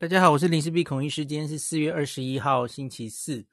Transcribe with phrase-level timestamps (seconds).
[0.00, 1.26] 大家好，我是林氏璧孔医师。
[1.26, 3.44] 今天是四月二十一号星期四，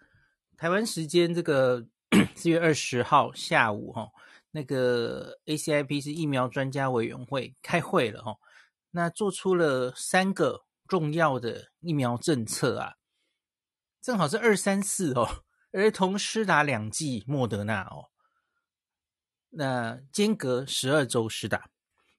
[0.56, 1.86] 台湾时间这个
[2.38, 4.08] 四月二十号下午哈，
[4.52, 8.38] 那个 ACIP 是疫苗专家委员会开会了哈，
[8.92, 12.94] 那做出了三个重要的疫苗政策啊，
[14.02, 15.44] 正好是二三四哦，
[15.74, 18.06] 儿童施打两剂莫德纳哦，
[19.50, 21.70] 那间隔十二周施打。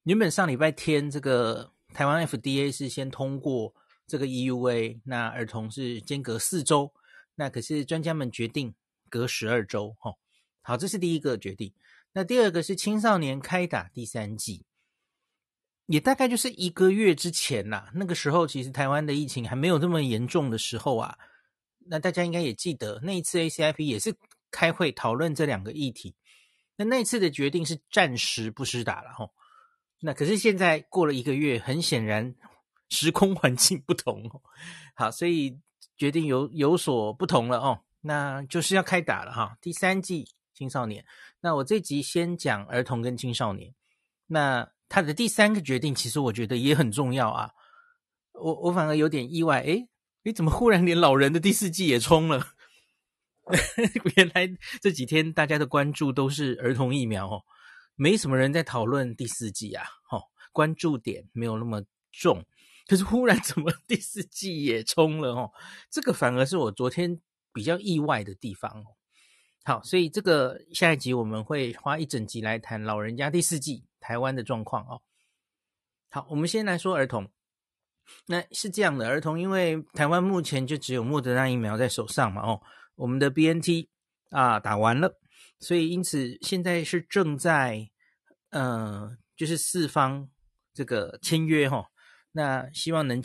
[0.03, 3.75] 原本上礼拜天，这个台湾 FDA 是先通过
[4.09, 6.93] 这个 EUA，那儿童是间隔四周，
[7.37, 8.75] 那可是专家们决定
[9.11, 10.15] 隔十二周，哈，
[10.63, 11.73] 好，这是第一个决定。
[12.15, 14.65] 那第二个是青少年开打第三剂，
[15.87, 21.19] 也大概就是一个月之前呐，那个时候其实台湾的疫情还没有这么严重的时候啊，
[21.87, 24.17] 那大家应该也记得那一次 ACIP 也是
[24.51, 26.15] 开会讨论这两个议题，
[26.77, 29.31] 那那次的决定是暂时不施打了，哈。
[30.01, 32.35] 那可是现在过了一个月，很显然
[32.89, 34.41] 时空环境不同哦。
[34.95, 35.59] 好，所以
[35.97, 37.81] 决定有有所不同了哦。
[38.01, 41.05] 那就是要开打了哈，第三季青少年。
[41.41, 43.75] 那我这集先讲儿童跟青少年。
[44.27, 47.51] 那他的第三个决定，其实我觉得也很重要啊。
[48.33, 49.89] 我我反而有点意外，诶，
[50.23, 52.47] 你怎么忽然连老人的第四季也冲了？
[54.17, 54.49] 原来
[54.81, 57.43] 这几天大家的关注都是儿童疫苗哦。
[57.97, 62.45] 没什么人在讨论第四季啊，哦，关注点没有那么重。
[62.89, 65.53] 可是忽然 怎么第四季也冲了哦？
[65.91, 67.21] 这个反而是我昨天
[67.53, 68.97] 比较意外的地方哦。
[69.65, 75.03] 好，所以这个下一集我们会花一整集来谈老人家第四季台湾的状况哦。
[76.09, 77.31] 好，我们先来说儿童。
[78.25, 82.63] 那是这样的，儿童因为台湾目前就只有莫德纳疫苗在手上嘛，哦，
[82.95, 83.87] 我们的 BNT
[84.31, 85.21] 啊打完了。
[85.61, 87.91] 所以，因此现在是正在，
[88.49, 90.31] 呃，就是四方
[90.73, 91.91] 这个签约哈，
[92.33, 93.23] 那希望能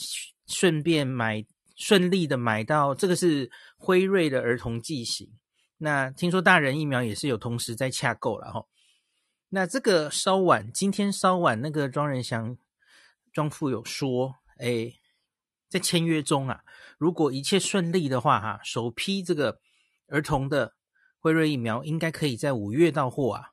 [0.47, 5.29] 顺便买顺利的买到这个是辉瑞的儿童剂型，
[5.77, 8.65] 那听说大人疫苗也是有同时在洽购了哈，
[9.49, 12.58] 那这个稍晚，今天稍晚那个庄人祥
[13.31, 14.93] 庄副有说，哎，
[15.69, 16.63] 在签约中啊，
[16.97, 19.59] 如果一切顺利的话哈，首批这个
[20.08, 20.73] 儿童的。
[21.19, 23.52] 辉瑞疫苗应该可以在五月到货啊，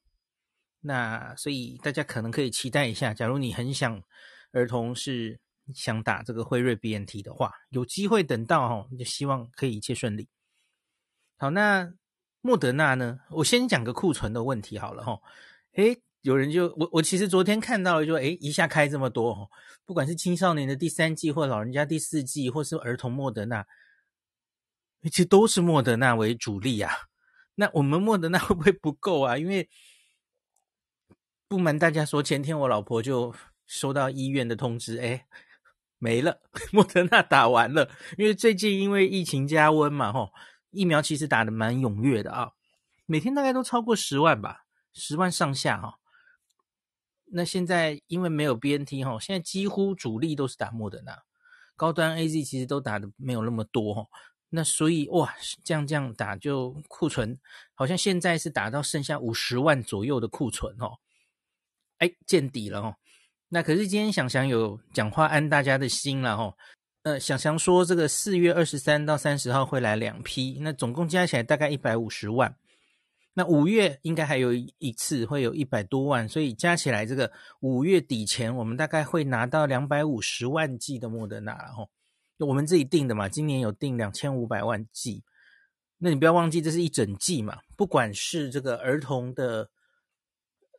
[0.80, 3.14] 那所以大家可能可以期待一下。
[3.14, 4.02] 假如你很想
[4.52, 5.38] 儿童是
[5.74, 10.28] 想打这个辉瑞 BNT 的话，有机会等到哈，就希望可以一切顺利。
[11.36, 11.92] 好，那
[12.40, 13.20] 莫德纳呢？
[13.30, 15.20] 我先讲个库存的问题好了哈。
[15.74, 19.50] 诶，有人就我我其实昨天看到了就，就诶一下开这么多，
[19.84, 23.66] 不管是青少年的第三剂，或老人家第四剂，或是儿童莫德纳，
[25.02, 26.92] 其实都是莫德纳为主力啊。
[27.54, 29.38] 那我们莫德纳会不会不够啊？
[29.38, 29.68] 因为
[31.46, 33.34] 不瞒大家说，前天我老婆就
[33.70, 35.26] 收到医院的通知，哎，
[35.98, 36.40] 没了，
[36.72, 37.88] 莫德纳打完了。
[38.18, 40.32] 因为最近因为疫情加温嘛，吼，
[40.72, 42.50] 疫苗其实打得蛮踊跃的啊，
[43.06, 46.00] 每天大概都超过十万吧，十万上下哈。
[47.26, 51.22] 那现在因为没有 BNT 哈，现在几乎主力都是打莫德纳，
[51.76, 54.06] 高端 AZ 其实都打得没有那么多哈。
[54.48, 55.32] 那所以哇，
[55.62, 57.38] 这样这样打就库存，
[57.74, 60.98] 好像现在是打到剩下五十万左右的库存哦，
[61.98, 62.96] 哎，见底了哦。
[63.52, 66.54] 那可是今天想想有讲话安大家的心了哦。
[67.02, 72.56] 呃，想想说这个四月二十三到三十号会来两批，那总共加起来大概一百五十万。
[73.32, 81.88] 那五月应该还有一次会有一百多万，所以加起来这个五月底前，我们大概会拿到两百五十万剂的莫德纳了哦。
[82.46, 85.22] 我们自己定的嘛，今年有定两千五百万剂，
[85.98, 87.58] 那你不要忘记，这是一整剂嘛。
[87.76, 89.70] 不管是这个儿童的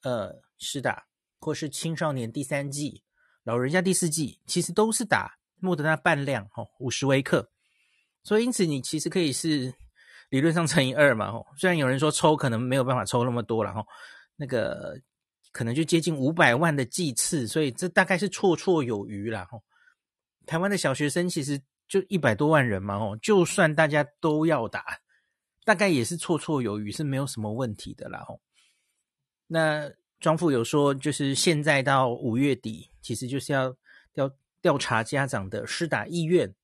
[0.03, 1.05] 呃施打，
[1.41, 3.03] 或是青少年第三剂，
[3.43, 7.49] 老人家第四剂，其实都是打莫德纳半量哦，五十微克。
[8.23, 9.73] 所以因此你其实可以是
[10.29, 11.43] 理论上乘以二嘛哦。
[11.57, 13.83] 虽然有人说抽可能没有办法抽那么多了哈，
[14.35, 14.95] 那个
[15.51, 19.59] 可能就接近五百万的剂次，所以这大概是绰绰有余了哈。
[20.45, 24.99] 台湾的小学生其实就一百多万人嘛，哦，就算大家都要打，
[25.65, 28.39] 大概也是绰绰有余，是没有什么问题的啦，哦。
[29.47, 29.91] 那
[30.21, 33.75] 庄副有说，就是现在到五月底，其实就是要
[34.13, 34.31] 调
[34.61, 36.55] 调查家长的施打意愿。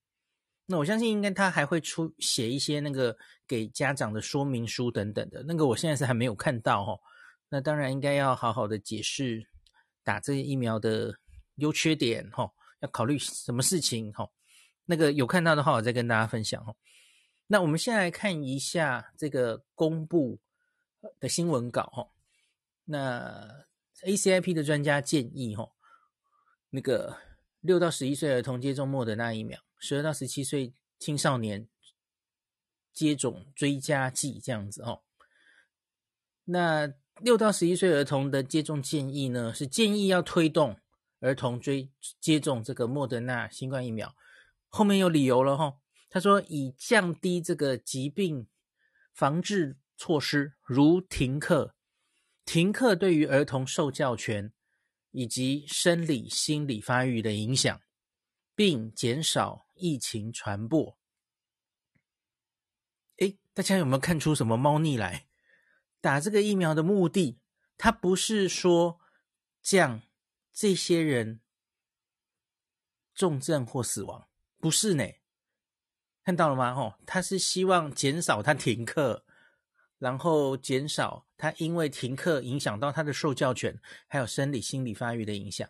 [0.64, 3.14] 那我相信应该他还会出写一些那个
[3.46, 6.98] 给家长的说明书等等的，那个我现在是还没有看到哦。
[7.50, 9.46] 那当然应该要好好的解释
[10.02, 11.14] 打这些疫苗的
[11.56, 12.50] 优缺点，哦。
[12.80, 14.12] 要考虑什么事情？
[14.12, 14.30] 哈，
[14.84, 16.64] 那个有看到的话，我再跟大家分享。
[16.64, 16.72] 哈，
[17.48, 20.38] 那我们先来看一下这个公布
[21.18, 21.90] 的新闻稿。
[21.92, 22.08] 哈，
[22.90, 23.66] 那
[24.02, 25.70] ACIP 的专家建议，哈，
[26.70, 27.18] 那个
[27.60, 31.68] 六到十一岁儿童接种莫德纳疫苗，十二到十七岁青少年
[32.94, 35.02] 接种追加剂这样子哦。
[36.44, 40.80] 那六到十一岁儿童的接种建议呢，是建议要推动
[41.20, 44.14] 儿童追接种这个莫德纳新冠疫苗。
[44.68, 48.48] 后面有理由了哈，他说以降低这个疾病
[49.12, 51.74] 防治措施，如停课，
[52.48, 54.54] 停课对于儿童受教权
[55.10, 57.78] 以及生理心理发育的影响，
[58.54, 60.98] 并减少疫情传播。
[63.18, 65.26] 诶，大家有没有看出什么猫腻来？
[66.00, 67.38] 打这个疫苗的目的，
[67.76, 68.98] 它不是说
[69.60, 70.00] 降
[70.50, 71.42] 这些人
[73.14, 75.04] 重症或死亡，不是呢。
[76.24, 76.74] 看到了吗？
[76.74, 79.26] 吼，他是希望减少他停课，
[79.98, 85.68] 然后减少他因为停课影响到他的受教权，还有生理心理发育的影响，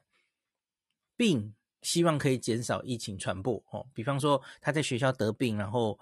[1.16, 3.62] 并希望可以减少疫情传播。
[3.70, 5.98] 哦，比方说他在学校得病，然后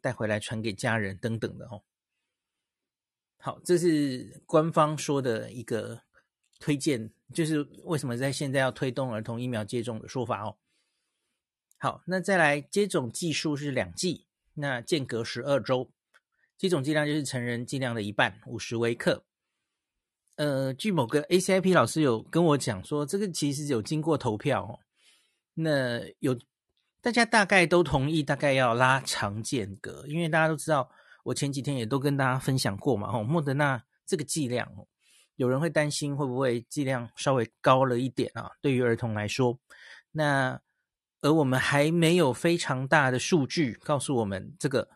[0.00, 1.66] 带回来传给家人等等的。
[1.66, 1.82] 哦，
[3.38, 6.02] 好，这是官方说的一个
[6.58, 10.56] 推荐，就是为什么在现在要推动儿童疫苗接种的说法哦。
[11.78, 15.90] 好，那再来接种技术是两剂，那间隔十二周，
[16.60, 19.24] 这种剂量就是成人剂量的一半，五十微克。
[20.36, 24.78] 呃，据某个 ACIP 老师有跟我讲说，这个其实有经过投票哦。
[25.54, 26.38] 那有
[27.00, 30.90] 大家大概都同意，大概要拉长间隔，因为大家都知道，
[31.24, 34.70] 我前几天也都跟大家分享过嘛，哦，莫德纳这个剂量，
[35.36, 38.50] 有人会担心会不会剂量稍微高了一点啊？
[38.60, 39.58] 对于儿童来说，
[40.12, 40.60] 那。
[41.22, 44.88] 而我们还没有非常大的数据告诉我们，这个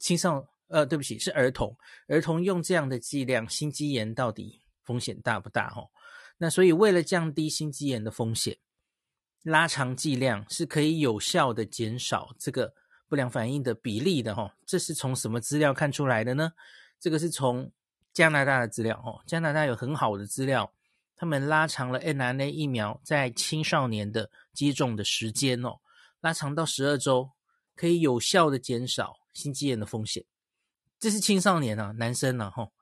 [0.00, 1.76] 青少呃，对不起，是儿童，
[2.06, 5.72] 儿童用这样的剂量，心肌炎到底风险大不大？
[5.76, 5.90] 哦，
[6.36, 8.56] 那所以为了降低心肌炎的风险，
[9.42, 12.74] 拉长剂量是可以有效的减少这个
[13.08, 14.34] 不良反应的比例的。
[14.34, 16.52] 哦，这是从什么资料看出来的呢？
[17.00, 17.72] 这个是从
[18.12, 18.96] 加拿大的资料。
[19.04, 20.72] 哦，加拿大有很好的资料。
[21.16, 25.80] 他们拉长了 mRNA 疫苗在青少年的接种的时间哦，
[26.20, 27.30] 拉长到十二周，
[27.74, 30.24] 可以有效的减少心肌炎的风险。
[30.98, 32.72] 这是青少年啊，男生啊，吼。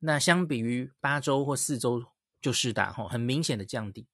[0.00, 2.04] 那相比于八周或四周
[2.40, 4.06] 就施打，吼，很明显的降低。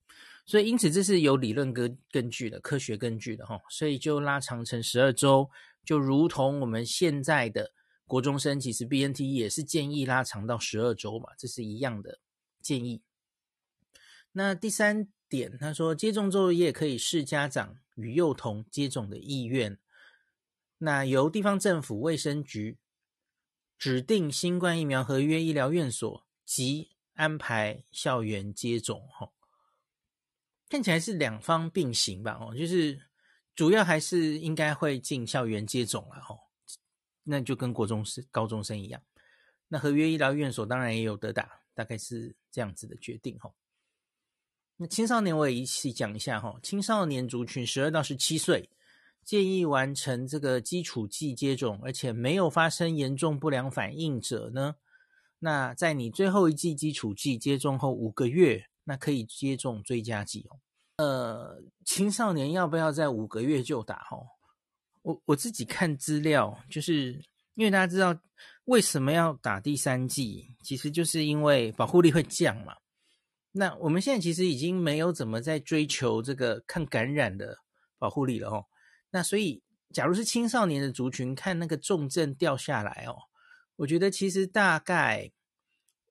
[0.46, 3.60] 所以因此这是有理论根根据的，科学根据的，吼。
[3.68, 5.50] 所以就拉长成十二周，
[5.84, 7.72] 就如同我们现在的
[8.06, 12.18] 国中生，其实 BNT 也是建议拉长到十二周嘛，这是一样的
[12.60, 13.02] 建议。
[14.32, 19.76] 那第三点，他说接种之后也可以视家长与幼童接种的意愿，
[20.78, 22.78] 那由地方政府卫生局
[23.80, 29.08] 指定新冠疫苗合约医疗院所及安排校园接种。
[29.10, 29.32] 哈，
[30.68, 32.36] 看起来是两方并行吧？
[32.38, 33.00] 哦，就是
[33.54, 36.20] 主要还是应该会进校园接种了。
[36.20, 36.36] 哈，
[37.22, 39.02] 那就跟国中生、高中生一样。
[39.68, 43.38] 那合约医疗院所当然也有得打，大概是这样子的决定。
[43.38, 43.50] 哈。
[44.76, 48.68] 那青少年我也一起讲一下哈，青少年族群十二到十七岁，
[49.24, 54.76] 建议完成这个基础剂接种，而且没有发生严重不良反应者呢，
[55.38, 60.58] 那在你最后一剂基础剂接种后五个月，那可以接种追加剂哦。
[60.96, 64.06] 呃，青少年要不要在五个月就打？
[64.10, 64.26] 哦，
[65.02, 67.22] 我我自己看资料，就是
[67.54, 68.14] 因为大家知道
[68.64, 72.74] 为什么要打第三剂，其实就是因为保护力会降嘛。
[73.52, 77.56] 那我们现在其实已经没有怎么在追求这个抗感染的
[77.98, 78.66] 保护力了哦。
[79.10, 79.62] 那所以，
[79.92, 83.16] 假如是青少年的族群，看那个重症掉下来哦，
[83.76, 85.30] 我觉得其实大概，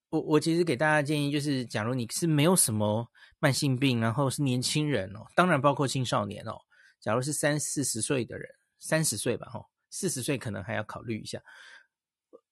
[0.10, 3.08] 我我其实给大家建议就是，假如你是没有什么
[3.40, 6.58] 慢性病，然后是年轻人哦，当然包括青少年哦。
[7.00, 8.46] 假如是三四十岁的人，
[8.78, 11.42] 三十岁吧，哦，四十岁可能还要考虑一下。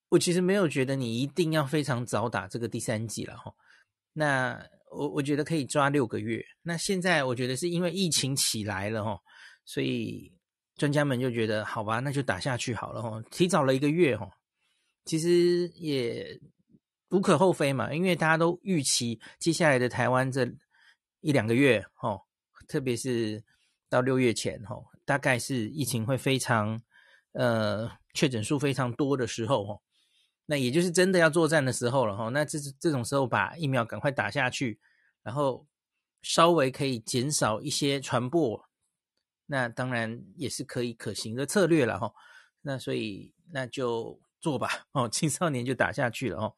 [0.08, 3.54] 我其实没有觉得你一定要非常早打这个第三剂了哈。
[4.13, 6.42] 那我我觉得可以抓六个月。
[6.62, 9.20] 那现在我觉得是因为疫情起来了哈，
[9.66, 10.32] 所以
[10.77, 14.29] 专家们就觉得好吧，那就打下去好了哈，提早了一个月哈，
[15.05, 16.39] 其实也
[17.10, 20.48] 无可厚非嘛，因为大家都预期接下来的台湾这
[21.22, 22.19] 一两个月哈，
[22.67, 23.43] 特别是
[23.89, 26.81] 到六月前哈，大概是疫情会非常
[27.31, 29.81] 呃确诊数非常多的时候哈。
[30.46, 34.79] 那也就是真的要作战的时候了哈，那这这种时候把疫苗赶快打下去，
[35.24, 35.65] 然后
[36.22, 38.66] 稍微可以减少一些传播，
[39.48, 42.13] 那当然也是可以可行的策略了哈。
[42.62, 46.56] 那所以那就做吧哦，青少年就打下去了哦。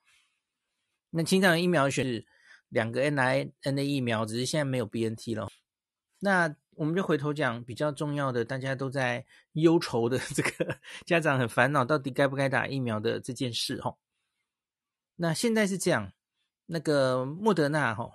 [1.12, 2.25] 那青少年疫苗选是
[2.67, 5.48] 两个 n i n a 疫苗，只是现在没有 BNT 了。
[6.19, 13.96] 那我们就回头讲比较重要的，大家都在忧愁的这个家长很烦恼，到底该不该打疫苗的这件事哈。
[15.15, 16.13] 那现在是这样，
[16.67, 18.10] 那个莫德纳哈，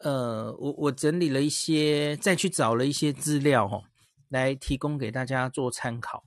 [0.00, 3.82] 呃，我我整理了一些，再去找了一些资料哈，
[4.36, 6.24] 来提供给大家做参考。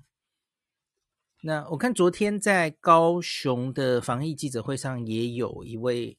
[1.41, 6.17] 那我看昨天在高雄的防疫记者会上，也有一位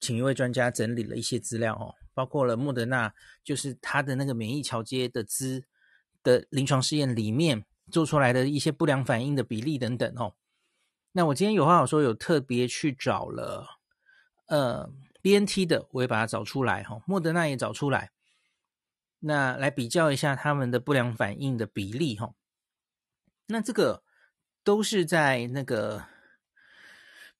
[0.00, 3.12] 请一位专家整理了一些资料哦，包括了莫德纳，
[3.44, 5.64] 就是他的那个免疫桥接的资
[6.22, 10.34] 的临床试验里面做出来的一些不良反应的比例等等哦。
[11.12, 13.78] 那我今天有话好说，有特别去找了
[14.46, 18.10] 呃 BNT 的，我也把它找出来哈，莫德纳也找出来，
[19.22, 22.34] 那来比较一下他们的不良反应的比例哈。
[23.46, 24.02] 那这个。
[24.64, 26.04] 都是在那个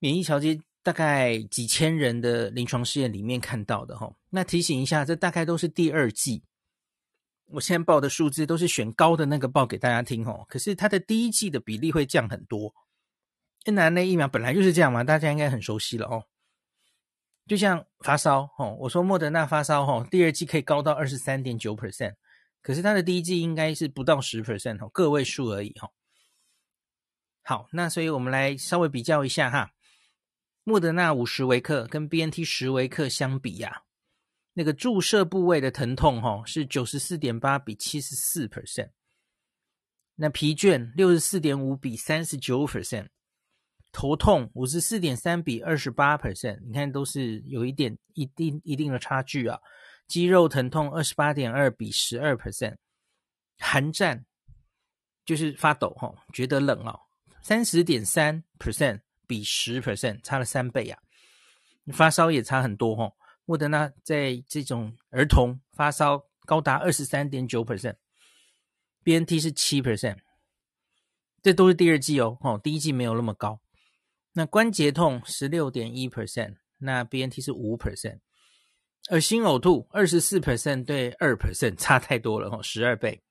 [0.01, 4.13] 免疫调节大概几千人的临床试验里面看到的哈。
[4.29, 6.43] 那提醒一下，这大概都是第二季。
[7.45, 10.45] 我现在报的数字都是选高的那个报给大家听哦。
[10.49, 12.75] 可是它的第一季的比例会降很多。
[13.67, 16.25] mRNA 疫苗本来就是这样嘛，大家应该很熟悉了哦。
[17.53, 22.15] 就像发烧哦，我说莫德纳发烧哦，第二季可以高到二十三点九 percent，
[22.63, 25.91] 可是它的第一季应该是不到十 percent 哦，个位数而已哈。
[27.43, 29.73] 好，那所以我们来稍微比较一下哈，
[30.65, 33.83] 莫德纳五十微克跟 BNT 十微克相比呀，
[34.55, 38.93] 那个注射部位的疼痛哈是九十四点八比七十四 percent，
[40.15, 43.09] 那疲倦六十四点五比三十九 percent，
[43.93, 49.61] 头痛五十四点三比二十八 percent，你看都是有一点一定一定的差距啊，
[50.09, 52.77] 肌肉疼痛二十八点二比十二 percent，
[53.59, 54.25] 寒战
[55.25, 56.99] 就是发抖哈，觉得冷哦。
[57.43, 60.99] 三十点三 percent 比十 percent 差了三倍呀、
[61.87, 63.13] 啊，发烧也差很多哦。
[63.45, 70.19] 莫德纳在这种儿童发烧高达二十三点九 percent，BNT 是七 percent，
[71.43, 73.61] 这都是第二季哦，哦，第一季没有那么高。
[74.33, 78.21] 那关节痛十六点一 percent，那 BNT 是五 percent，
[79.11, 83.23] 恶心呕吐二十四 percent 对二 percent 差太多了哦，十二倍。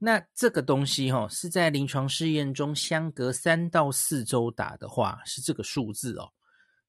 [0.00, 6.30] 那这个东西哈、哦、是在临床试验中相隔三到四周打的话是这个数字哦。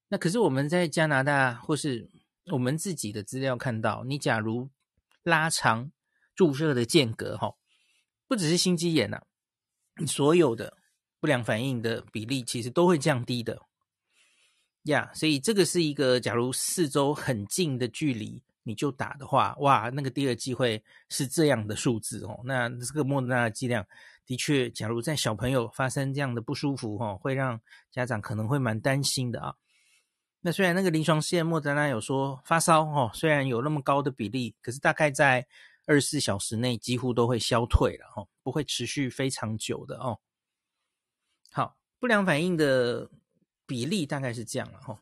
[0.08, 2.08] 那可是我们在加拿大或是
[2.52, 4.70] 我们自己的资料看到，你假如
[5.22, 5.90] 拉长
[6.36, 7.56] 注射的间隔哈、哦，
[8.28, 10.76] 不只是心肌炎呐、啊，所有的
[11.20, 13.60] 不良反应的比例其实都会降低的
[14.84, 15.10] 呀。
[15.14, 18.42] 所以这个是一个假如四周很近的距离。
[18.62, 22.38] 你就打的话，哇，那个第二剂会是这样的数字哦。
[22.44, 23.84] 那这个莫德纳的剂量
[24.26, 27.58] 的确，假如在小朋友发生这样的不舒服哦，会让
[27.90, 29.54] 家长可能会蛮担心的啊。
[30.42, 35.44] 那虽然那个临床试验莫德纳有说发烧哦，虽然有那么高的比例，可是大概在
[35.86, 40.20] 二十四小时内几乎都会消退了哦，不会持续非常久的哦。
[42.00, 43.08] 不良反应的
[43.64, 45.00] 比例大概是这样了哈。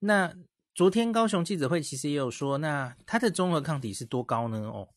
[0.00, 0.36] 那。
[0.76, 4.58] 昨天高雄记者会其实也有说，那它的综合抗体是多高呢？
[4.58, 4.88] 哦，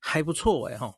[0.00, 0.92] 还不错哎哈。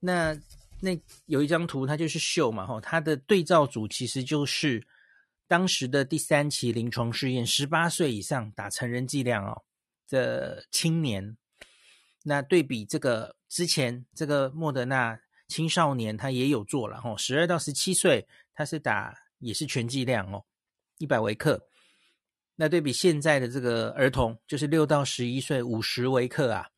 [0.00, 0.38] 那
[0.82, 4.86] 那有一张图，它就是秀嘛哈，它的对照组其实就是
[5.48, 9.64] 当时的第三期临床试验，十八岁以上打成人剂量哦
[10.06, 11.38] 的青年，
[12.24, 20.44] 那对比这个之前这个莫德纳青少年，他也有做了哈，十二到十七岁他是打也是全剂量哦，
[20.98, 21.68] 一百微克。
[22.56, 26.68] 那对比现在的这个儿童，就是六到十一岁五十微克啊，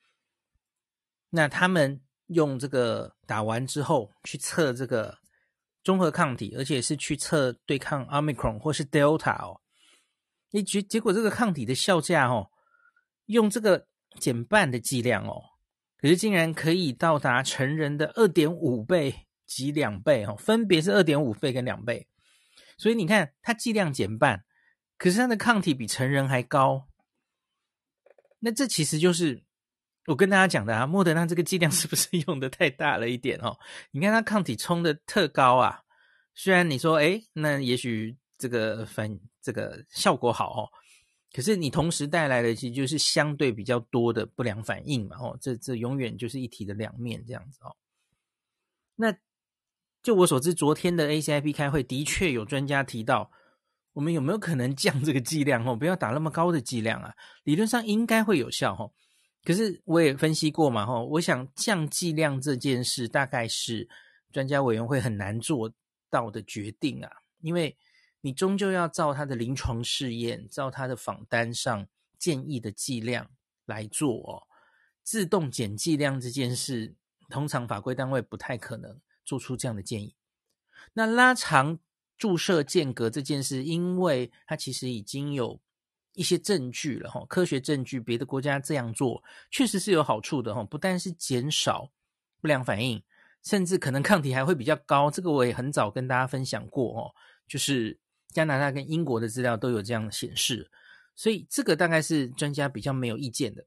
[1.31, 5.19] 那他们用这个打完之后去测这个
[5.85, 9.61] 中和抗体，而且是去测对抗 Omicron 或是 Delta 哦，
[10.51, 12.51] 你结结果这个抗体的效价哦，
[13.27, 13.87] 用这个
[14.19, 15.43] 减半的剂量哦，
[15.99, 22.07] 可是竟然可以到达成人的二点五倍及两倍哦，分别是二点五倍跟两倍，
[22.77, 24.45] 所以你看它剂量减半。
[24.99, 26.89] 可是它的抗体比成人还高，
[28.39, 29.45] 那这其实就是
[30.07, 33.59] 我跟大家讲的啊，莫德纳这个剂量是不是 用的太大了一点哦？
[33.91, 35.83] 你看它抗体冲的特高啊，
[36.35, 40.69] 虽然你说诶，那也许这个反这个效果好哦，
[41.37, 47.77] 可是你同时带来的其实就是相对比较多的不良反应嘛哦，这这永远就是一体的两面这样子哦。
[48.95, 49.15] 那
[50.03, 53.31] 就我所知，昨天的 ACIP 开会的确有专家提到。
[53.93, 55.75] 我们有没有可能降这个剂量哦？
[55.75, 57.15] 不要打那么高的剂量啊！
[57.45, 58.93] 理论上应该会有效哦。
[59.43, 63.89] 可是我也分析过嘛哈，我想降剂量这件事大概是
[64.31, 65.73] 专家委员会很难做
[66.11, 67.75] 到的决定啊，因为
[68.27, 71.87] 你终究要照他的临床试验，照他的访单上
[72.19, 73.31] 建议的剂量
[73.67, 74.43] 来做哦。
[75.05, 76.97] 自动减剂量这件事，
[77.31, 80.17] 通常法规单位不太可能做出这样的建议。
[80.93, 81.79] 那拉长
[82.19, 85.61] 注射间隔这件事，因为它其实已经有
[86.15, 91.93] 一些证据了哈，科学证据，别的国家这样做确实是有好处的哈，不但是减少
[92.41, 93.01] 不良反应，
[93.45, 95.09] 甚至可能抗体还会比较高。
[95.13, 97.15] 这个我也很早跟大家分享过哦，
[97.47, 97.97] 就是
[98.37, 100.71] 加拿大跟英国的资料都有这样显示，
[101.15, 103.65] 所以这个大概是专家比较没有意见的。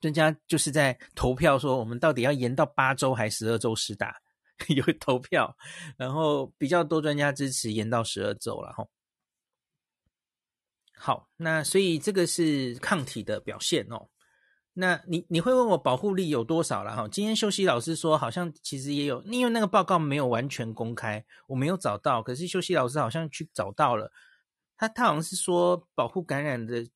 [0.00, 4.14] 专家就是在投票说，我们到底要延到八周还是十二周施打？
[4.68, 5.56] 有投票，
[5.96, 8.86] 然后比较多专家支持延到十二周了哈。
[10.96, 14.08] 好，那所以这个是抗体的表现哦。
[14.74, 17.08] 那你你会问我保护力有多少了哈？
[17.08, 22.22] 今天秀熙老师说好像其实也有，因为那个报告没有完全公开，我没有找到。
[22.22, 24.12] 可是秀熙老师好像去找到了，
[24.76, 26.86] 他他好像是说保护感染的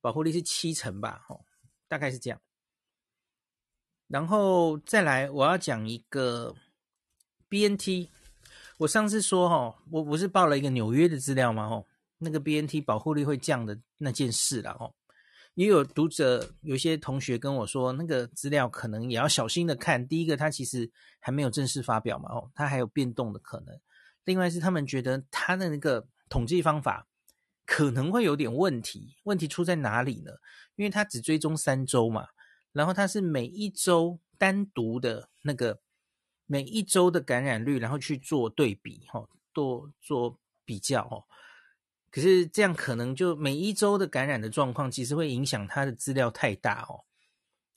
[0.00, 1.24] 保护力是七成吧？
[1.28, 1.40] 哦。
[1.88, 2.40] 大概是这样，
[4.06, 6.54] 然后再来，我要讲一个
[7.48, 8.08] BNT。
[8.78, 11.64] 我上次说哈，我不是报了一个纽约的资料吗？
[11.64, 11.84] 哦，
[12.18, 14.94] 那个 BNT 保护力会降的那件事了哦。
[15.54, 20.06] 也有读者，有些同学跟我说，那个资料可能也要小心的看。
[20.06, 23.78] 第一个，它其实还没有正式发表嘛，哦，它还有变动的可能。
[24.24, 27.08] 另外是他们觉得它的那个统计方法
[27.66, 30.32] 可能会有点问题，问题出在哪里呢？
[30.76, 32.28] 因为它只追踪三周嘛，
[32.72, 35.80] 然后它是每一周单独的那个
[36.46, 41.24] 每一周的感染率，然后去做对比，哈，做做比较，哦。
[42.10, 47.04] 可是这样可能就每一周的感染的状况，其实会影响它的资料太大，哦。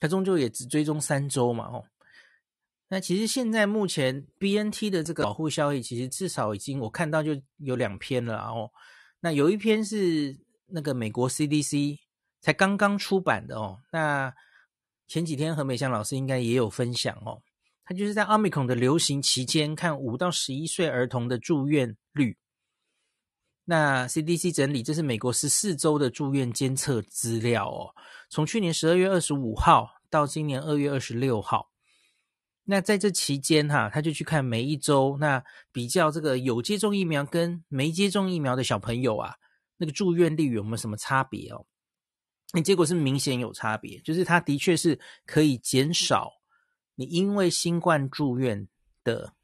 [0.00, 1.84] 它终究也只追踪三周嘛，哦。
[2.88, 8.70] 那其实现在目前 BNT 的这个保护效益，其实至少已经我看到就有两篇了，哦。
[9.20, 10.36] 那有一篇是
[10.66, 11.98] 那个美国 CDC。
[12.44, 14.30] 才刚刚出版的哦，那
[15.08, 17.40] 前几天何美香老师应该也有分享哦，
[17.86, 22.36] 他就是在奥密克戎的流行期间看五到十一岁儿童的住院率。
[23.66, 27.94] 那 CDC 整理，这是美国十四周的住院监测资料哦，
[28.28, 31.70] 从去年十二月二十五号到今年二月二十六号。
[32.64, 39.36] 那在这期间哈，他就去看每一周，那比较这个有接种疫苗跟没接种疫苗的小朋友啊，
[39.78, 41.66] 那个住院率有没有什么差别哦？
[42.52, 46.30] 那结果是明显有差别，就是它的确是可以减少
[46.94, 48.68] 你因为新冠住院
[49.02, 49.34] 的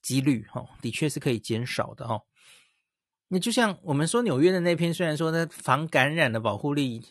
[0.00, 2.20] 几率，哈，的确是可以减少的，哈。
[3.32, 7.06] 那就像我们说纽约的那篇，虽然说它防感染的保护力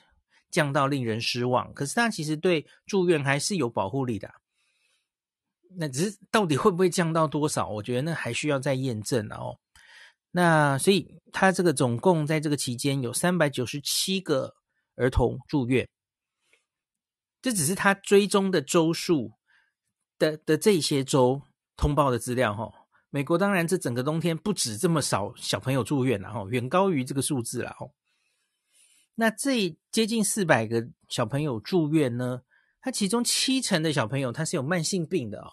[0.51, 4.29] 降到令人失望，可是它其实对住院还是有保护力的。
[5.77, 7.67] 那只是到底会不会降到多少？
[7.69, 9.57] 我觉得那还需要再验证哦。
[10.31, 14.53] 那所以它这个总共在这个期间有三百九十七个。
[15.01, 15.87] 儿童住院，
[17.41, 19.31] 这只是他追踪的周数
[20.17, 21.41] 的的这些周
[21.77, 22.78] 通报的资料哈。
[23.09, 27.89] 美国当然这整个冬天不止这么少小朋友住院了哈，远高于这个数字了哈。
[29.15, 32.41] 那这接近四百个小朋友住院呢，
[32.81, 35.51] 他其中七成的小朋友他是有慢性病的哦。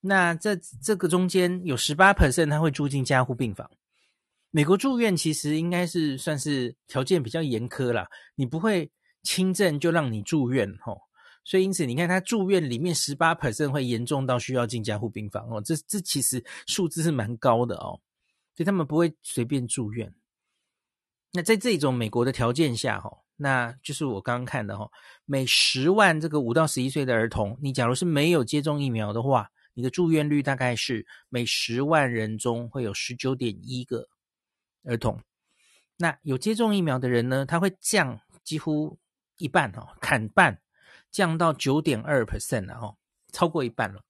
[0.00, 3.70] 那这这个中间有十八 percent 他会住进加护病房。
[4.50, 8.90] 美国住院其实应该是算是条件比较严苛啦，你不会
[9.24, 11.00] 轻症就让你住院吼，
[11.44, 18.00] 所以因此你看他住院里面十八 percent 会严重到需要进加护病房哦，这这其实数字是蛮高的哦，
[18.56, 20.14] 所以他们不会随便住院。
[21.32, 24.90] 那在这种美国的条件下哈，那就是我刚刚看的吼，
[25.24, 34.08] 每十万这个五到十一岁的儿童，你假如是没有接种疫苗的话，你的住院率大概是每十万人中会有十九点一个。
[34.86, 35.18] 儿童，
[35.96, 37.46] 那有接种疫苗的人呢？
[37.46, 38.98] 他会降几乎
[39.38, 40.60] 一半哦，砍半，
[41.14, 42.96] 降到九点二 percent 了哦，
[43.30, 44.02] 超过一半了。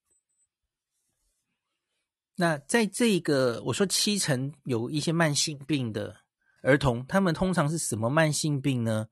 [2.37, 6.15] 那在这个我说七成有一些慢性病的
[6.63, 9.07] 儿童，他们通常是什么慢性病呢？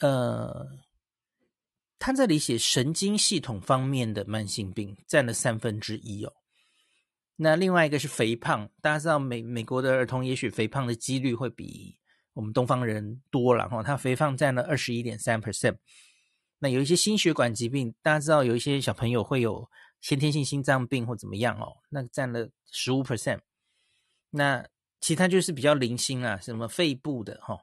[0.00, 0.68] 呃，
[1.98, 6.34] 他这里写神经系统方面的慢性病占了三分之一哦。
[7.36, 11.96] 那另外一个是肥胖，大家知道美美国的儿童也许肥胖的几率会比
[12.34, 15.78] 我们东方人多了哈，他肥胖占了二十一点三 percent。
[16.62, 19.68] 那有一些心血管疾病，大家知道有一些小朋友会有
[20.00, 23.40] 先天性心脏病或怎么样哦，那占了十五 percent。
[24.30, 24.64] 那
[25.00, 27.58] 其他就是比较零星啊，什么肺部的哈，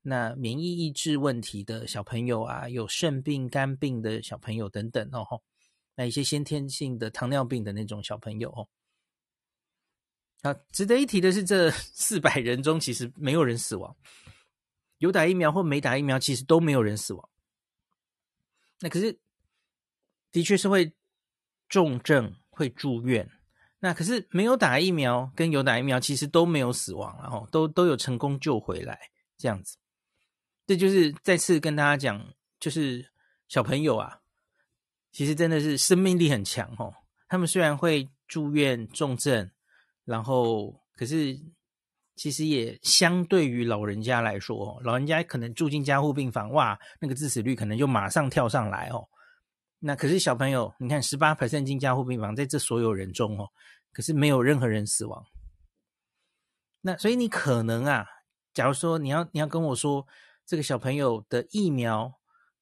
[0.00, 5.42] 那免疫抑制问题的小朋友啊，有肾病、肝病的小朋友等等哦，
[5.94, 8.66] 那一些先天性的糖尿病的那种小朋友哦。
[10.40, 13.94] 啊，值得一提的是，这 四百人中其实没有人死亡，
[14.96, 17.28] 有打疫苗或没打疫苗，其实都没有人死亡。
[18.80, 19.18] 那可是
[20.30, 20.92] 的确是会
[21.68, 23.30] 重症，会住院。
[23.80, 28.98] 那可是没有打疫苗跟有打疫苗，其实都没有死亡，然后都都有成功救回来，
[29.36, 29.76] 这样子。
[30.66, 33.10] 这就是再次跟大家讲，就是
[33.46, 34.20] 小朋友啊，
[35.12, 36.92] 其实真的是生命力很强哦。
[37.28, 39.50] 他们虽然会住院重症，
[40.04, 41.40] 然后可是
[42.18, 49.08] 其实也相对于老人家来说，老人家可能住进加护病房，哇，那个致死率可能就马上跳上来哦。
[49.78, 53.48] 那可是小朋友，你看十八 percent 进加护病房，在这所有人中哦，
[53.92, 55.24] 可是没有任何人死亡。
[56.80, 58.04] 那所以你可能啊，
[58.52, 60.04] 假如说你要你要跟我说，
[60.44, 62.12] 这个小朋友的疫苗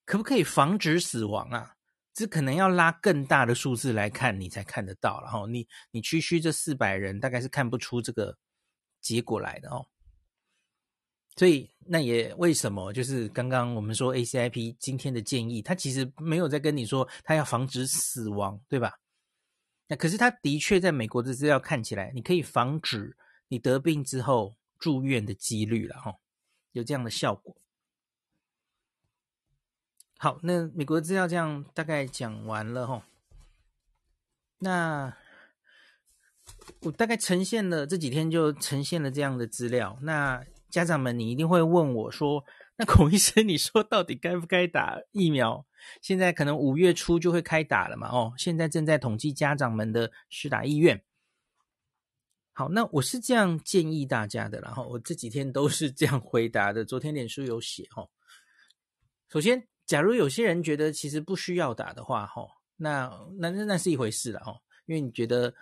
[0.04, 1.72] 可不可以防止死亡啊？
[2.12, 5.20] 这可能要拉更大的数字来看，你才看得到。
[5.22, 8.36] 然后你你区区这四百人，大概是看不出这个
[9.06, 9.86] 结果来的哦。
[11.36, 12.92] 所以，那也为什么？
[12.92, 18.98] 就是刚刚我们说 ACIP 今天的建议，他其实没有在跟你说他要防止死亡，对吧？
[19.86, 23.16] 那可是他的确在美国的资料看起来，你可以防止
[23.46, 26.18] 你得病之后住院的几率了，哈，
[26.72, 27.54] 有这样的效果。
[30.18, 33.06] 好，那美国的资料这样大概讲完了，哈。
[34.58, 35.14] 那
[36.80, 40.44] 我大概呈现了这几天就呈现了这样的资料，那。
[40.68, 42.44] 家长们，你一定会问我说
[42.76, 45.64] ：“那孔医生，你说到底该不该打疫苗？
[46.02, 48.08] 现在可能五月初就会开打了嘛？
[48.08, 51.02] 哦，现在正在统计家长们的施打意愿。
[52.52, 56.84] 好，那我是这样建议大家的，然后我这几天都是这样回答的。
[56.84, 58.10] 昨天脸书有写哦。
[59.30, 65.54] 首先，假如有些人觉得其实不需要打的话，哈，那那那那是一回事了哈，因为你觉得。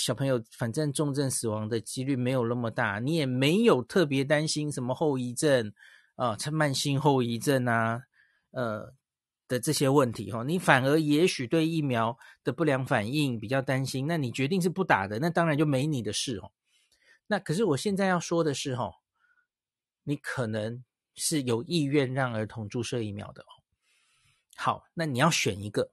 [0.00, 5.72] 小朋友，反正重症死亡的几率没有那么大，你也没有特别担心什么后遗症
[6.16, 8.02] 啊，呃、慢性后遗症啊，
[8.52, 8.94] 呃
[9.46, 16.50] 的这些问题哈，你反而也许对疫苗的不良反应比较担心，那你决定是不打的，那当然就没你的事哦。
[17.26, 18.90] 那可是我现在要说的是哈，
[20.04, 20.82] 你可能
[21.14, 23.52] 是有意愿让儿童注射疫苗的哦。
[24.56, 25.92] 好，那你要选一个。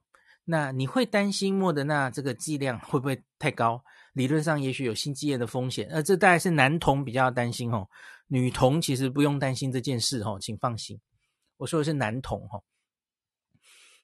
[0.50, 3.84] 那你会担心莫德纳这个剂量会不会太高？
[4.12, 7.88] 理论上也许有心肌炎的风险，呃，这大概是男童比较担心哦，
[8.26, 11.00] 女童其实不用担心这件事哦，请放心。
[11.56, 12.60] 我说的是男童哈。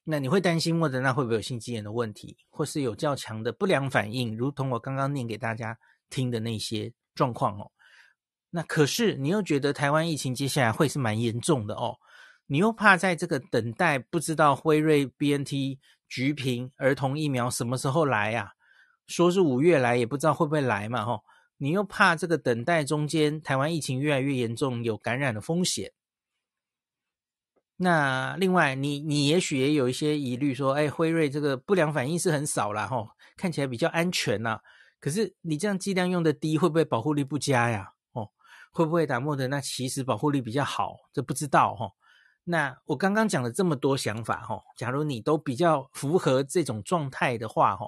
[0.03, 5.77] 那你会担心莫德纳会不会有心肌炎的问题，或是有较强的不良反应，如同我刚刚念给大家
[6.09, 7.71] 听的那些状况哦？
[8.51, 11.97] 那可是你又觉得台湾疫情接下来会是蛮严重的哦？
[12.45, 18.51] 你又怕在这个等待，不知道辉瑞 BNT 橘平儿童疫苗什么时候来呀？
[19.07, 21.05] 说是五月来，也不知道会不会来嘛？
[21.05, 21.23] 吼，
[21.57, 25.91] 你又怕这个等待中间，台湾疫情越来越严重，有感染的风险。
[27.77, 34.59] 那另外，你你也许也有一些疑虑，说，哎，辉瑞这个不良反应是很少啦，吼，看起来比较安全呐。
[34.99, 37.91] 可是你这样剂量用的低，会不会保护力不佳呀？
[38.13, 38.29] 哦，
[38.71, 40.95] 会不会打莫德那其实保护力比较好？
[41.13, 41.91] 这不知道哈。
[42.45, 47.87] 那我刚刚讲了这么多想法哈，假如你都比较符合这种状态的话哈，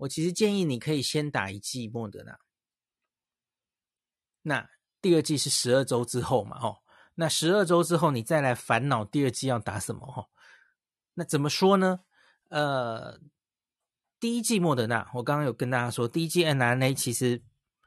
[0.00, 2.38] 我其实建议你可以先打一剂莫德纳。
[4.42, 4.70] 那
[5.02, 6.78] 第二剂是十二周之后嘛哈，
[7.14, 10.28] 那十二周之后你再来烦恼第二剂要打什么哈？
[11.14, 12.00] 那怎么说呢？
[12.48, 13.20] 呃，
[14.18, 17.42] 第一剂莫德纳，我刚刚有跟大家说，第一剂 mRNA 其实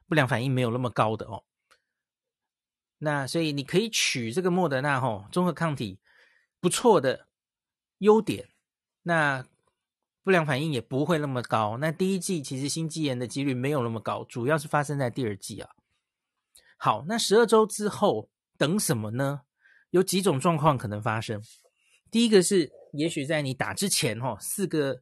[0.08, 1.44] 不良反应没有那么高的哦。
[3.00, 6.00] 那所以你可以取这个莫德纳吼，综合抗体
[6.60, 7.28] 不错的
[7.98, 8.50] 优点，
[9.02, 9.46] 那
[10.24, 11.78] 不良反应也不会那么高。
[11.78, 15.70] 那第一剂其实心肌炎的几率没有那么高，主要是发生在第二季啊。
[16.78, 19.42] 好，那十二周之后等什么呢？
[19.92, 21.42] 有几种状况可能发生。
[22.10, 25.02] 第一个是，也许在你打之前吼，四个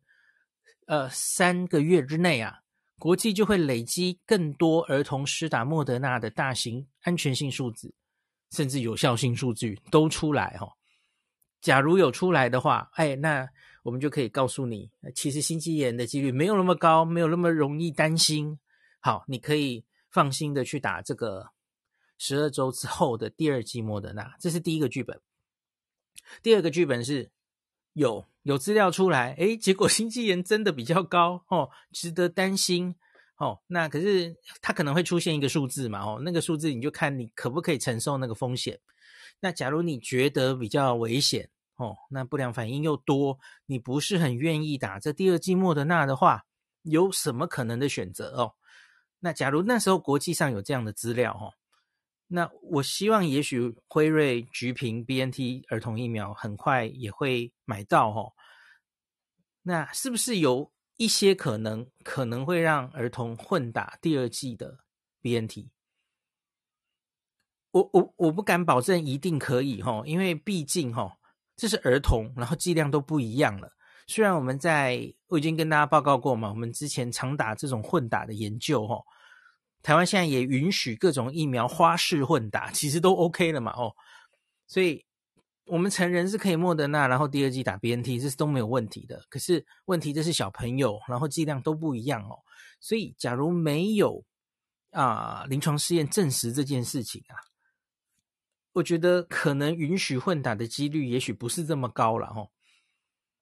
[0.87, 2.59] 呃三个月之内啊。
[2.99, 7.95] 国际就会累积更多儿童施打莫德纳的大型安全性数字，
[8.51, 10.77] 甚至有效性数据都出来哈。
[11.61, 13.49] 假如有出来的话，哎，那
[13.83, 18.59] 我们就可以告诉你，其实心肌炎的几率没有那么高，没有那么容易担心。
[18.99, 21.49] 好，你可以放心的去打这个
[22.17, 25.19] 十二周之后的第二剂莫德纳，这是第一个剧本。
[26.41, 27.31] 第二个剧本是
[27.93, 28.25] 有。
[28.43, 32.95] 有资料出来，诶，结果心肌炎真的比较高哦，值得担心
[33.37, 33.59] 哦。
[33.67, 38.79] 那可是它可能会出现一个数字嘛，哦，那个数字你就看你可不可以承受那个风险。
[39.41, 46.45] 那假如你觉得比较危险哦，那不良反应又多，你不是很愿意打这第二剂莫德纳的话，
[46.83, 48.53] 有什么可能的选择哦？
[49.19, 51.53] 那假如那时候国际上有这样的资料哦。
[52.33, 58.31] 那我希望，也许辉瑞、橘皮、BNT 儿童疫苗很快也会买到哦。
[59.63, 64.79] 那是不是有一些可能可能会让儿童混打第二剂的
[65.21, 65.67] BNT？
[67.71, 71.17] 我我我不敢保证一定可以哈，因为毕竟哈
[71.61, 73.71] 这是儿童，然后剂量都不一样了。
[74.07, 78.99] 虽然我们在我已经跟大家报告过嘛，我们之前常打这种混打的研究哈，
[79.83, 83.93] 台湾现在也允许各种疫苗花式混打，其实都 OK 了嘛哦，
[84.65, 85.05] 所以
[85.67, 89.23] 我们成人是可以莫德纳，然后第二剂打 BNT，这是都没有问题的。
[89.29, 92.39] 可是问题这是小朋友，然后剂量都不一样哦，
[92.79, 94.23] 所以假如没有
[94.89, 97.37] 啊临床试验证实这件事情啊。
[98.73, 102.47] 我觉得可能允许混打的几率也许不是这么高了哈，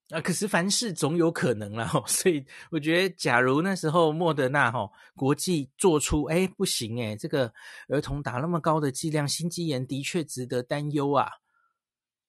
[0.09, 7.53] 啊，可是凡事总有可能了哈， 所以我觉得，假如那时候莫德纳哈国际做出哎不行哎，这个
[7.87, 11.29] 儿童打那么高的剂量，心肌炎的确值得担忧啊，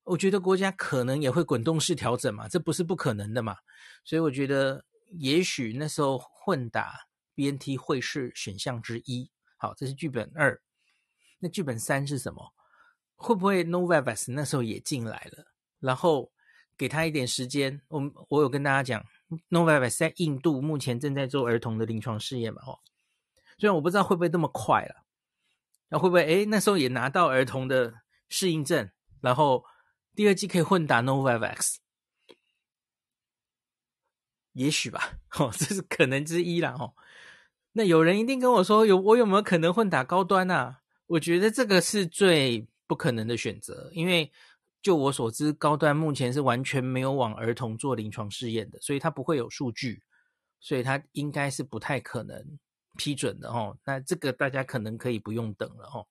[0.05, 3.57] 我觉得国家可能也会滚动式调整嘛，这不是不可能的嘛，
[4.05, 9.31] 所以我觉得也许那时候混打 BNT 会是选项之一。
[9.57, 10.61] 好，这是剧本二，
[11.39, 12.53] 那剧本三是什么？
[13.23, 16.33] 会不会 Novavax 那时候也进来了，然后
[16.79, 17.83] 给他一点时间？
[17.89, 19.05] 我我有跟大家讲
[19.51, 22.81] ，Novavax 在印度目前正在做儿童的临床试验嘛，哦，
[23.59, 25.05] 虽然我不知道会不会那么快了，
[25.91, 29.67] 那会不会诶那时候也拿到儿童的适应症，然后
[30.15, 31.77] 第二季可以混打 Novavax，
[34.55, 36.95] 也许吧， 哦，这是可能之一啦，哦，
[37.73, 40.81] 那有人一定跟我说，有我有没有可能混打高端啊？
[41.09, 42.70] 我觉得这个是最。
[42.91, 44.33] 不可能的选择，因为
[44.83, 50.03] 就我所知，高端目前是完全没有往儿童做临床试验的，所以它不会有数据，
[50.59, 52.59] 所以它应该是不太可能
[52.97, 53.79] 批准的哦。
[53.85, 56.09] 那这个大家可能可以不用等了哦。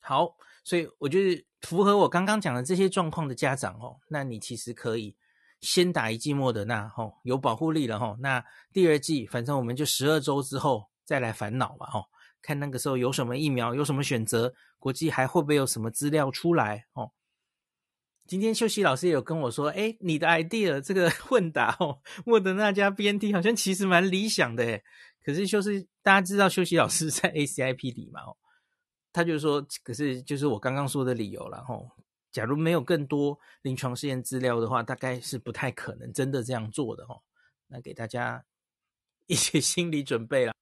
[0.00, 5.14] 好，所以我觉得符合我刚刚讲的这些状况的家长哦，那你其实可以
[5.60, 8.18] 先打一剂莫德纳哦，有保护力了哦。
[8.18, 12.06] 那第二剂，反正我们就十二周之后再来烦恼嘛哦。
[12.42, 17.12] 看那个时候有什么疫苗，有什么选择，国际还会不会有什么资料出来哦？
[18.26, 24.82] 今天秀熙老师也有跟我说，哎，你的 idea 这个 混打哦，莫德纳加 BNT 好像其实蛮理想的。
[25.24, 28.36] 可是就是大家知道秀熙老师 在 ACIP 里嘛哦，
[29.12, 31.90] 他就说，可是就是我刚刚说的理由了哦。
[32.30, 37.22] 假如没有更多临床试验资料的话，大概是不太可能真的这样做的哦。
[37.66, 38.44] 那给大家
[39.26, 40.52] 一些心理准备了。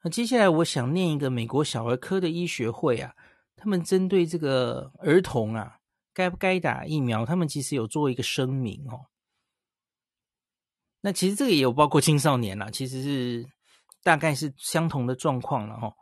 [0.00, 3.12] 那接下来我想念一个美国小儿科的医学会啊，
[3.56, 5.78] 他们针对这个儿童啊，
[6.14, 9.06] 该不该打疫苗，他们其实有做一个声明哦。
[11.00, 13.44] 那其实这个也有包括青少年啦，其实是
[14.04, 15.92] 大概是相同的状况了哈。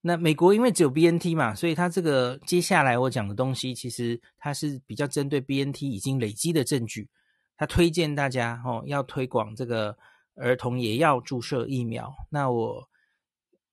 [0.00, 7.10] 那美国因为只有 BNT 嘛，所以它这个接下来我讲的东西，其实它是比较针对 BNT 已经累积的证据，
[7.56, 9.96] 他推荐大家哦要推广这个
[10.36, 12.14] 儿童也要注射疫苗。
[12.30, 12.88] 那我。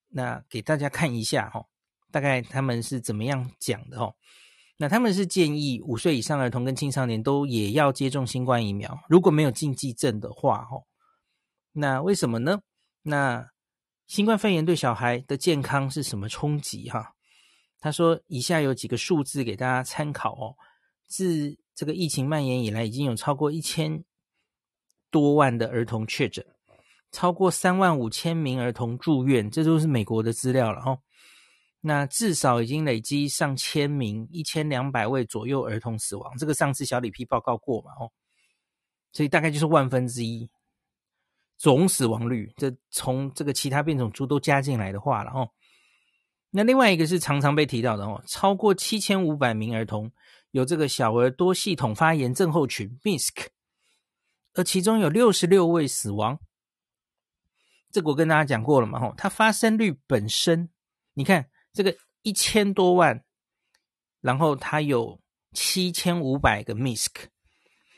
[0.10, 1.66] 那给大家看一下哈，
[2.12, 4.14] 大概他们是怎么样讲的哈。
[4.78, 10.78] 那他们是建议五岁以上儿童跟青少年都也要接种新冠疫苗，如果没有禁忌症的话哈。
[11.74, 12.62] 那为什么呢？
[13.04, 13.50] 那
[14.08, 17.14] 新冠肺炎对小孩的健康是什么冲击哈？
[17.80, 20.56] 他说以下有几个数字给大家参考哦。
[21.08, 24.04] 自这个疫情蔓延以来，已经有超过一千
[25.10, 26.46] 多万的儿童确诊。
[27.12, 31.00] 超过三万五千名儿童住院，这都是美国的资料了哦。
[31.82, 38.12] 那至少已经累积上千名，一千两百位左右儿童死亡，这个上次小李批报告过嘛哦。
[39.12, 40.50] 所以大概就是万分之一
[41.58, 45.50] 总死亡率，这从这个其他变种株都加进来的话了哦。
[46.52, 50.12] 那另外一个是常常被提到的哦，超过七千五百名儿童
[50.52, 53.50] 有这个小儿多系统发炎症候群 （MIS-C），
[54.54, 56.40] 而其中有六十六位死亡。
[57.92, 60.70] 这个我跟大家讲过了嘛，吼，它发生率本身，
[61.14, 63.24] 你看这个一千多万，
[64.22, 65.20] 然后它有
[65.54, 67.30] 七千五百个 MIS-C，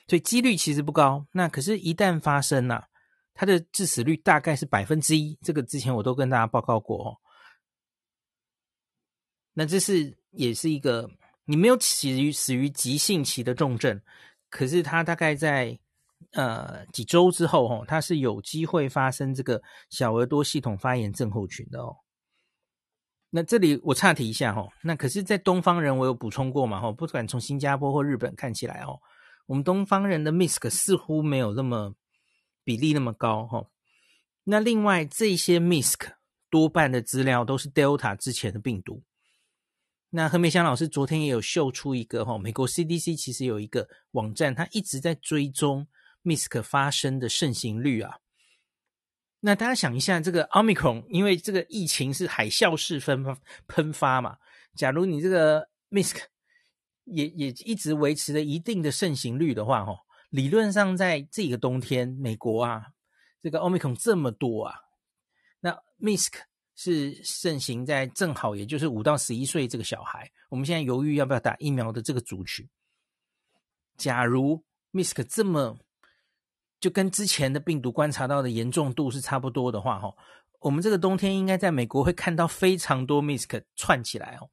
[0.07, 1.27] 所以几率其实不高。
[1.33, 2.87] 那可是，一旦发生了、
[3.33, 5.37] 它的致死率大概是百分之一。
[5.41, 7.17] 这个之前我都跟大家报告过哦。
[9.53, 11.11] 那这是也是一个
[11.43, 14.01] 你没有死于死于急性期的重症，
[14.49, 15.77] 可是它大概在。
[16.31, 21.97] 呃，几周之后，哦，它是有机会发生这个小儿多系统发炎症候群的哦。
[23.29, 28.99] 那这里我岔题一下，哦，那可是，在东方人我有补充过嘛，哦，不管从新加坡或日本看起来，哦，
[29.45, 31.95] 我们东方人的 MIS-C 似乎没有那么
[32.63, 33.69] 比例那么高，哦。
[34.43, 36.13] 那另外这些 MIS-C
[36.49, 39.03] 多半的资料都是 Delta 之前的病毒。
[40.09, 45.87] 那何美香老师昨天也有秀出一个，哈，美国 CDC 其实有一个网站，它一直在追踪。
[46.23, 48.19] MIS-C 发生的盛行率啊。
[49.39, 53.25] 那大家想一下，这个 Omicron 因为这个疫情是海啸式分
[53.67, 54.37] 喷发嘛，
[54.75, 56.21] 假如你这个 MIS-C
[57.05, 59.97] 也也一直维持着一定的盛行率的话，哦，
[60.29, 62.85] 理论上在这个冬天，美国啊，
[63.41, 64.75] 这个 Omicron 这么多啊，
[65.59, 66.39] 那 MIS-C
[66.75, 72.69] 是盛行在正好也就是五到十一岁这个小孩，我们现在犹豫要不要打疫苗的这个族群。
[73.97, 75.79] 假如 MIS-C 这么
[76.81, 80.13] 就跟之前的病毒观察到的严重度是差不多的话，哈，
[80.59, 84.49] 我们这个冬天应该在美国会看到非常多 MIS-C 串起来哦。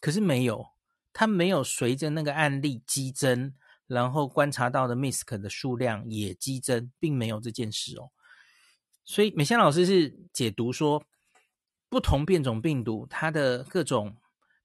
[0.00, 0.66] 可是没有，
[1.12, 3.54] 它没有随着那个案例激增，
[3.86, 8.10] 然后观察到的 MIS-C 的数量也激增，并没有这件事哦。
[9.04, 11.02] 所以美香老师是解读说，
[11.88, 14.16] 不同变种病毒它的各种，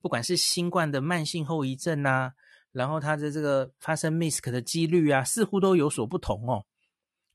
[0.01, 2.33] 不管是新冠的慢性后遗症啊。
[2.71, 6.65] 然后它的这个发生 MIS-C 的几率啊，似乎都有所不同哦。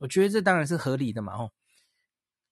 [0.01, 1.53] 我觉得这当然是合理的嘛哦。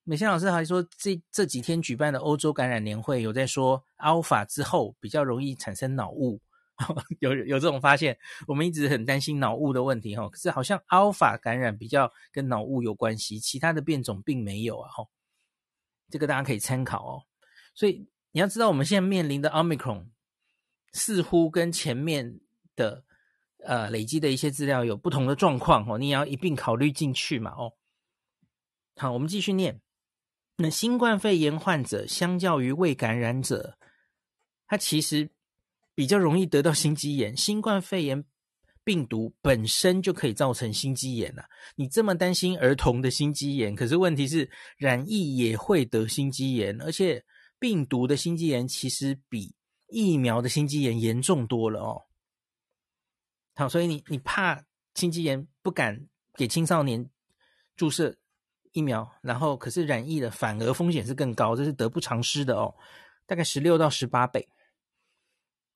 [0.05, 6.41] 美香老师还说，这这几天举办的欧洲感染年会有在说，Alpha 之后比较容易产生脑雾，
[7.21, 8.17] 有有这种发现。
[8.47, 15.05] 我们一直很担心脑雾的问题哈，可是好像 Alpha 感染比较跟脑雾有关系，其他的变种并没有啊哈。
[16.09, 17.25] 这个大家可以参考哦。
[17.75, 20.07] 所以你要知道，我们现在面临的 Omicron
[20.93, 22.41] 似乎跟前面。
[22.77, 23.03] 的
[23.69, 27.75] 呃累积的一些资料有不同的状况哦，你也要一并考虑进去嘛哦。
[28.97, 29.83] 好，我们继续念。
[30.57, 33.77] 那新冠肺炎患者相较于未感染者，
[34.67, 35.29] 他其实
[35.95, 37.37] 比较容易得到心肌炎。
[37.37, 38.25] 新冠肺炎
[38.83, 41.45] 病毒本身就可以造成心肌炎了。
[41.77, 47.23] 你这么担心儿童的心肌炎，可是问题是染疫也会得心肌炎，而且
[47.59, 49.55] 病毒的心肌炎其实比
[49.91, 52.08] 疫苗的心肌炎严重多了哦。
[53.59, 57.11] 好，所以你你怕心肌炎，不敢给青少年
[57.75, 58.17] 注射
[58.71, 62.77] 疫苗，然后可是染疫了，反而风险是更高，这是得不偿失的哦，
[63.27, 64.49] 大概十六到十八倍。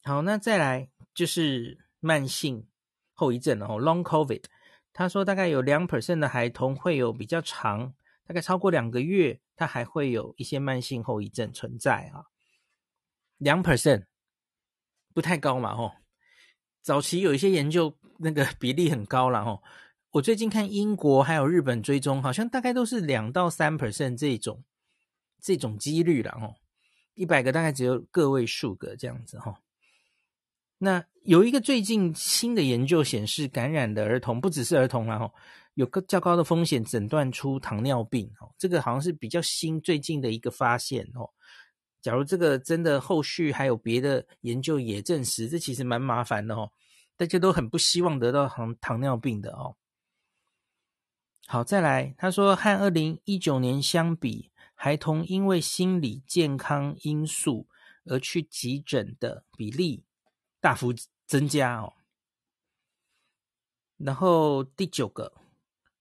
[0.04, 2.68] 好，那再来就是慢性
[3.14, 4.44] 后遗症哦，Long COVID，
[4.92, 12.26] 他说大概有两 percent 的孩童会有比较长，大概超过两个月，他还会有一些慢性后遗症存在啊，
[13.38, 14.04] 两 percent
[15.12, 15.90] 不太高嘛，吼。
[16.82, 19.62] 早期有一些研究，那个 比例很高了哈。
[20.10, 24.62] 我最近看英国还有日本追踪，好像大概都是两到三 percent 这种
[25.40, 26.52] 这种几率了哈。
[27.14, 29.54] 一百个大概只有个位数个这样子哈。
[30.78, 35.32] 那有一个最近新的研究显示，感染的儿童不只是儿童了哈，
[35.74, 38.50] 有个较高的风险诊断出糖尿病哦。
[38.58, 41.30] 这个好像是比较新最近的一个发现哦。
[42.02, 46.72] 假如这个真的后续还有别的研究也证实，这其实蛮麻烦的哦。
[47.16, 49.76] 大家都很不希望得到糖糖尿病的哦。
[51.46, 57.68] 好，再来，他说和二零一九年相比，孩童因为心理健康因素
[58.06, 60.02] 而去急诊的比例
[60.60, 60.92] 大幅
[61.26, 61.92] 增加哦。
[63.96, 65.32] 然后第九个，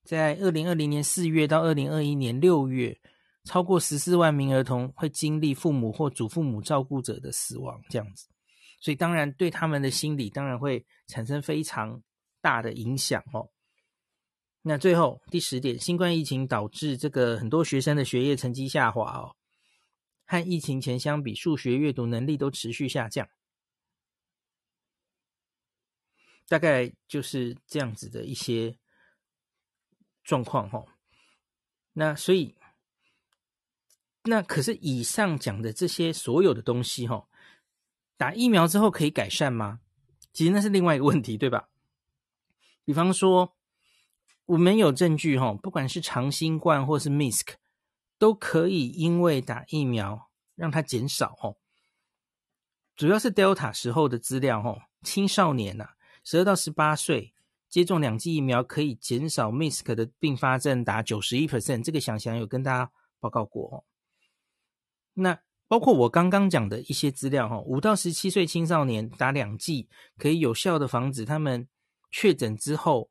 [0.02, 2.98] 在二零二零年四月到二零二一年六月。
[3.44, 8.28] 超过十四万名儿童会经历父母或祖父母照顾者的死亡，这样子，
[8.80, 12.00] 所以当然对他们的心理当然会产生非常
[12.40, 13.50] 大的影响哦。
[14.62, 19.34] 那最后第十点，新冠疫情导致这个很多学生的学业成绩下滑哦，
[20.24, 23.28] 和疫情前相比，数学、阅读能力都持续下降，
[26.46, 28.78] 大概就是这样子的一些
[30.22, 30.84] 状况哈。
[31.92, 32.54] 那所以。
[34.24, 37.26] 那可是以上讲的这些所有的东西，哈，
[38.16, 39.80] 打疫苗之后可以改善吗？
[40.32, 41.68] 其实那是另外一个问题，对吧？
[42.84, 43.56] 比方说，
[44.46, 47.56] 我们有证据，哈，不管是长新冠或是 MIS-C，
[48.18, 51.54] 都可以因为打疫苗让它减少，哈。
[52.94, 55.90] 主要是 Delta 时候的资料，哈，青少年呐，
[56.22, 57.34] 十二到十八岁
[57.68, 63.84] 接种两剂疫苗可以减少 MIS-C 的并发症达九十一 percent，这个想想有跟大家报告过，哦。
[65.14, 65.38] 那
[65.68, 69.88] 包括我刚刚讲的一些资料哈，五到十七岁青少年打两剂
[70.18, 71.66] 可以有效的防止他们
[72.10, 73.08] 确诊之后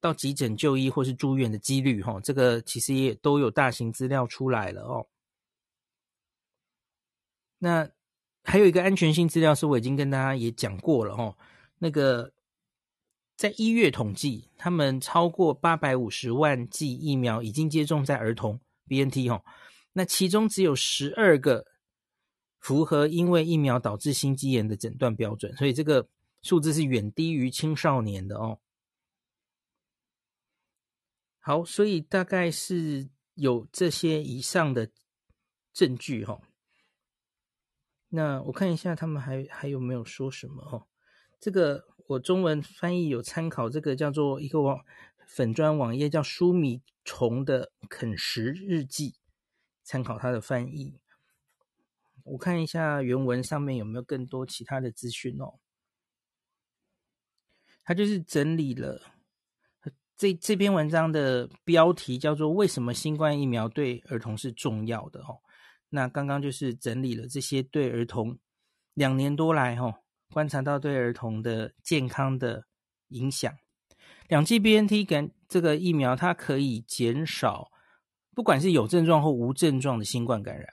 [0.00, 5.06] 到急诊就医或是住院的几率哈，这个其实也都有大型资料出来了哦。
[7.58, 7.90] 那
[8.42, 11.36] 还有一个安全性资料是我已经跟大家也讲过了哈，
[11.78, 12.32] 那个
[13.36, 19.42] 在一月统计，他们超过八百五十万剂疫苗已经接种在儿童 BNT 哈。
[19.92, 21.66] 那其中只有十二个
[22.58, 26.08] 符合因为疫苗导致心肌炎的诊断标准，所以这个
[26.42, 28.60] 数字是远低于青少年的哦。
[31.38, 34.90] 好，所以大概是有这些以上的
[35.72, 36.40] 证据哈。
[38.10, 40.86] 那我看一下他们还还有没有说什么哦？
[41.40, 44.84] 这个我中文翻译有参考这个叫做一个网
[45.26, 49.14] 粉砖网页叫舒米虫的啃食日记，
[49.90, 51.00] 参考他的翻译。
[52.22, 55.58] 我看一下原文上面有没有更多其他的资讯哦。
[57.82, 59.02] 他就是整理了
[60.16, 65.40] 这这篇文章的标题叫做“为什么新冠疫苗对儿童是重要的”哦。
[65.88, 68.38] 那刚刚就是整理了这些对儿童
[68.94, 69.92] 两年多来哦
[70.30, 72.64] 观察到对儿童的健康的
[73.08, 73.52] 影响。
[74.28, 77.72] 两剂 BNT 感这个疫苗它可以减少
[78.34, 80.68] 不管是有症状或无症状的新冠感染。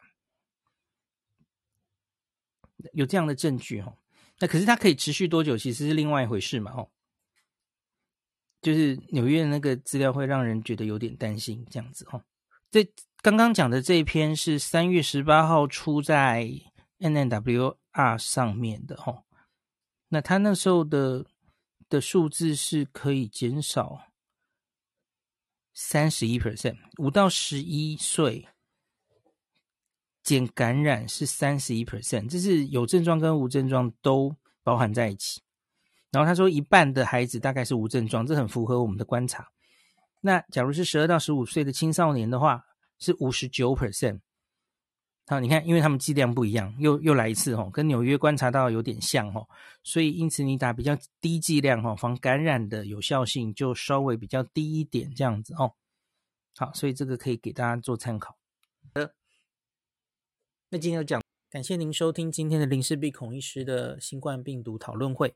[2.94, 3.98] 有这样的证据哈，
[4.40, 6.88] 那可是它可以持续多久，其实是另外一回事嘛哈。
[8.62, 12.24] 就是纽约的那个资料会让人觉得有点担心这样子哈。
[12.70, 12.88] 这
[13.22, 16.50] 刚刚讲的这一篇是三月十八号出在
[17.00, 19.24] NNWR 上面的哈。
[20.10, 21.26] 那他那时候的
[21.90, 24.07] 的数字是可以减少
[25.80, 28.48] 三十一 percent，五到十一岁。
[30.24, 35.40] 减感染是三十一 percent，这是有症状跟无症状都包含在一起。
[36.10, 39.50] 然后他说，一半的孩子大概是无症状，这很符合我们的观察。
[40.22, 42.66] 那假如是十二到十五岁的青少年的话，
[42.98, 44.22] 是五十九 percent。
[45.30, 49.46] 好，你看，因为他们剂量不一样，又又来一次哦，跟纽约观察到有点像哦，
[49.84, 55.74] 所以因此你打比较低剂量哦，防感染的有效性就稍微比较低一点，这样子哦。
[56.56, 58.38] 好，所以这个可以给大家做参考。
[60.70, 65.36] 那今天就讲，感谢您收听今天的林氏璧孔医师的新冠病毒讨论会。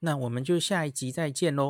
[0.00, 1.68] 那我们就下一集再见喽。